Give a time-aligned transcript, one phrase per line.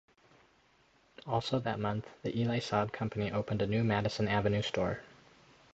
[1.27, 5.03] Also that month, the Elie Saab company opened a new Madison Avenue store.